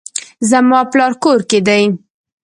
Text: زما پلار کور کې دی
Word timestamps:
زما 0.49 0.79
پلار 0.91 1.13
کور 1.23 1.39
کې 1.49 1.59
دی 1.67 1.83